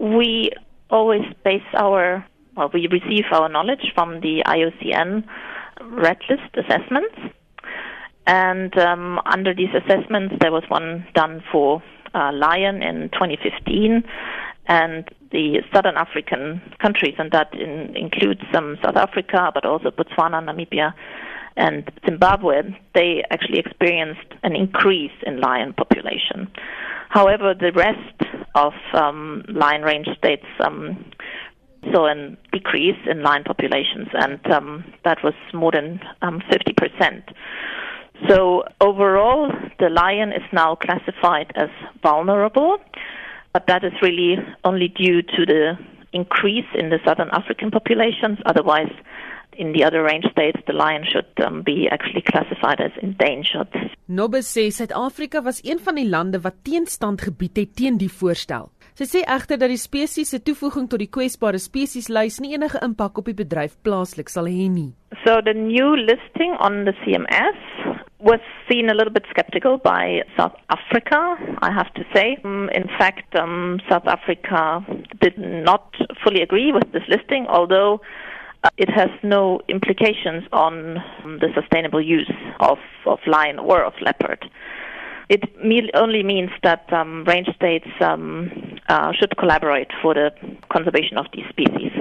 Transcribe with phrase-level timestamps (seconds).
[0.00, 0.52] We
[0.90, 2.24] always base our,
[2.56, 5.24] well, we receive our knowledge from the IUCN
[5.90, 7.16] red list assessments.
[8.26, 11.82] And um, under these assessments, there was one done for
[12.14, 14.04] uh, lion in 2015
[14.66, 20.40] and the southern African countries, and that in, includes some South Africa, but also Botswana,
[20.44, 20.94] Namibia,
[21.56, 22.62] and Zimbabwe.
[22.94, 26.50] They actually experienced an increase in lion population.
[27.08, 31.04] However, the rest of um, lion range states um,
[31.92, 37.22] saw a decrease in lion populations, and um, that was more than um, 50%.
[38.28, 41.70] So overall, the lion is now classified as
[42.02, 42.78] vulnerable,
[43.52, 45.72] but that is really only due to the
[46.12, 48.38] increase in the southern African populations.
[48.46, 48.92] Otherwise,
[49.56, 53.68] in the other range states, the lion should um, be actually classified as endangered.
[54.06, 58.70] Nobbe sê Suid-Afrika was een van die lande wat teenstand gebied het teen die voorstel.
[58.92, 63.16] Sy sê egter dat die spesies se toevoeging tot die kwesbare spesieslys nie enige impak
[63.22, 64.90] op die bedryf plaaslik sal hê nie.
[65.24, 67.60] So the new listing on the CMS
[68.22, 72.38] was seen a little bit skeptical by South Africa, I have to say.
[72.44, 74.84] Um, in fact, um, South Africa
[75.20, 78.00] did not fully agree with this listing, although
[78.76, 84.48] it has no implications on the sustainable use of, of lion or of leopard.
[85.28, 85.48] It
[85.94, 90.30] only means that um, range states um, uh, should collaborate for the
[90.70, 91.92] conservation of these species.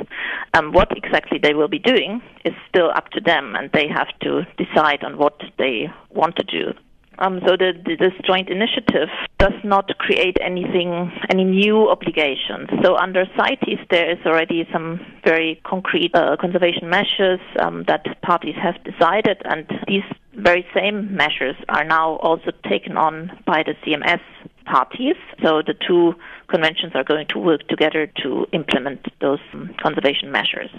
[0.53, 4.07] Um, what exactly they will be doing is still up to them, and they have
[4.21, 6.73] to decide on what they want to do.
[7.21, 12.67] Um, so the, this joint initiative does not create anything, any new obligations.
[12.83, 18.55] So under CITES, there is already some very concrete uh, conservation measures um, that parties
[18.61, 24.21] have decided, and these very same measures are now also taken on by the CMS
[24.65, 25.15] parties.
[25.43, 26.15] So the two
[26.47, 30.71] conventions are going to work together to implement those um, conservation measures.